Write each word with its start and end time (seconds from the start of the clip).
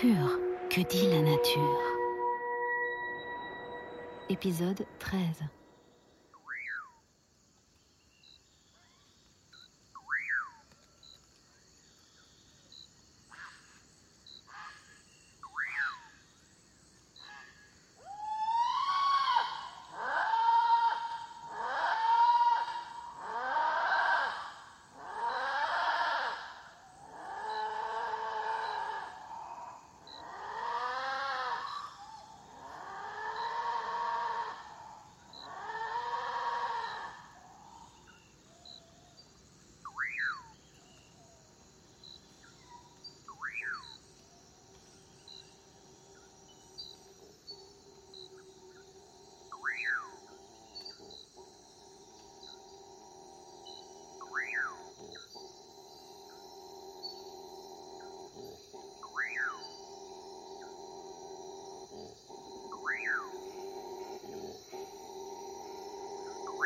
Pur, 0.00 0.38
que 0.70 0.80
dit 0.80 1.10
la 1.10 1.20
nature. 1.20 1.82
Épisode 4.30 4.86
13 4.98 5.20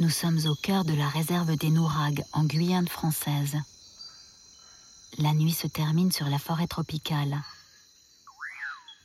Nous 0.00 0.10
sommes 0.10 0.38
au 0.46 0.54
cœur 0.54 0.84
de 0.84 0.94
la 0.94 1.08
réserve 1.08 1.56
des 1.56 1.70
Nouragues, 1.70 2.22
en 2.32 2.44
Guyane 2.44 2.86
française. 2.86 3.56
La 5.18 5.34
nuit 5.34 5.50
se 5.50 5.66
termine 5.66 6.12
sur 6.12 6.28
la 6.28 6.38
forêt 6.38 6.68
tropicale. 6.68 7.42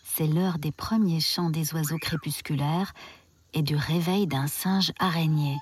C'est 0.04 0.28
l'heure 0.28 0.60
des 0.60 0.72
premiers 0.72 1.20
chants 1.20 1.50
des 1.50 1.74
oiseaux 1.74 1.98
crépusculaires 1.98 2.94
et 3.56 3.64
du 3.64 3.76
réveil 3.76 4.28
d'un 4.28 4.46
singe 4.46 4.92
araignée. 5.00 5.58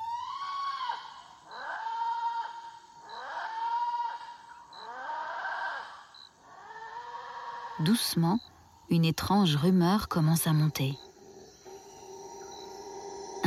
Doucement, 7.79 8.37
une 8.89 9.05
étrange 9.05 9.55
rumeur 9.55 10.09
commence 10.09 10.45
à 10.45 10.51
monter 10.51 10.97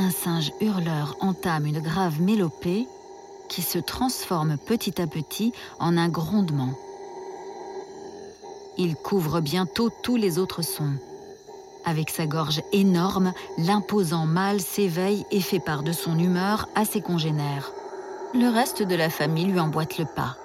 un 0.05 0.11
singe 0.11 0.53
hurleur 0.61 1.17
entame 1.21 1.65
une 1.65 1.81
grave 1.81 2.21
mélopée 2.21 2.87
qui 3.49 3.63
se 3.63 3.79
transforme 3.79 4.59
petit 4.59 5.01
à 5.01 5.07
petit 5.07 5.55
en 5.79 5.97
un 5.97 6.11
grondement. 6.11 6.75
Il 8.77 8.97
couvre 8.97 9.41
bientôt 9.41 9.89
tous 10.03 10.17
les 10.17 10.39
autres 10.39 10.61
sons. 10.61 10.99
Avec 11.87 12.11
sa 12.11 12.27
gorge 12.27 12.61
énorme, 12.73 13.33
l'imposant 13.57 14.27
mâle 14.27 14.61
s'éveille 14.61 15.25
et 15.31 15.41
fait 15.41 15.61
part 15.61 15.83
de 15.83 15.93
son 15.93 16.19
humeur 16.19 16.69
à 16.75 16.85
ses 16.85 17.01
congénères. 17.01 17.73
Le 18.35 18.49
reste 18.49 18.83
de 18.83 18.95
la 18.95 19.09
famille 19.09 19.47
lui 19.47 19.61
emboîte 19.61 19.97
le 19.97 20.05
pas. 20.05 20.37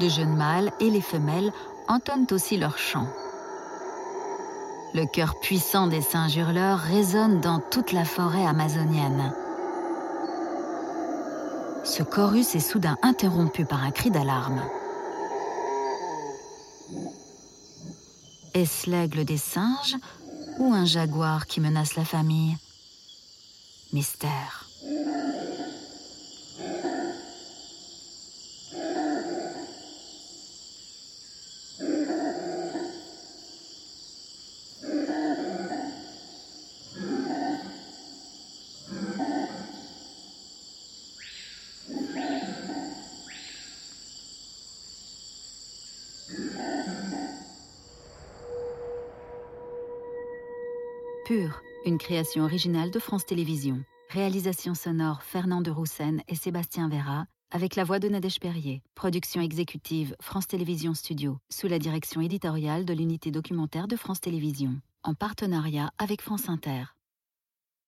De 0.00 0.08
jeunes 0.08 0.36
mâles 0.36 0.72
et 0.80 0.88
les 0.88 1.02
femelles 1.02 1.52
entonnent 1.86 2.28
aussi 2.30 2.56
leur 2.56 2.78
chant. 2.78 3.08
Le 4.94 5.06
cœur 5.06 5.40
puissant 5.40 5.86
des 5.86 6.02
singes 6.02 6.36
hurleurs 6.36 6.78
résonne 6.78 7.40
dans 7.40 7.60
toute 7.60 7.92
la 7.92 8.04
forêt 8.04 8.44
amazonienne. 8.46 9.32
Ce 11.82 12.02
chorus 12.02 12.54
est 12.54 12.60
soudain 12.60 12.98
interrompu 13.02 13.64
par 13.64 13.82
un 13.82 13.90
cri 13.90 14.10
d'alarme. 14.10 14.62
Est-ce 18.52 18.90
l'aigle 18.90 19.24
des 19.24 19.38
singes 19.38 19.96
ou 20.58 20.74
un 20.74 20.84
jaguar 20.84 21.46
qui 21.46 21.60
menace 21.60 21.96
la 21.96 22.04
famille? 22.04 22.56
Mystère. 23.94 24.66
Pur, 51.24 51.62
une 51.86 51.98
création 51.98 52.42
originale 52.42 52.90
de 52.90 52.98
France 52.98 53.24
Télévisions. 53.24 53.84
Réalisation 54.10 54.74
sonore 54.74 55.22
Fernand 55.22 55.60
de 55.60 55.70
Roussen 55.70 56.20
et 56.26 56.34
Sébastien 56.34 56.88
Vera, 56.88 57.26
avec 57.52 57.76
la 57.76 57.84
voix 57.84 58.00
de 58.00 58.08
Nadège 58.08 58.40
Perrier. 58.40 58.82
Production 58.96 59.40
exécutive 59.40 60.16
France 60.20 60.48
Télévisions 60.48 60.94
Studio, 60.94 61.38
sous 61.48 61.68
la 61.68 61.78
direction 61.78 62.20
éditoriale 62.20 62.84
de 62.84 62.92
l'unité 62.92 63.30
documentaire 63.30 63.86
de 63.86 63.94
France 63.94 64.20
Télévisions, 64.20 64.80
en 65.04 65.14
partenariat 65.14 65.92
avec 65.96 66.22
France 66.22 66.48
Inter. 66.48 66.86